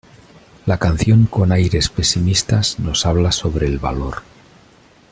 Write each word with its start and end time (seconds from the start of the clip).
La 0.65 0.79
canción 0.79 1.27
con 1.27 1.51
aires 1.51 1.89
pesimistas 1.89 2.79
nos 2.79 3.05
habla 3.05 3.31
sobre 3.31 3.67
el 3.67 3.77
valor. 3.77 4.23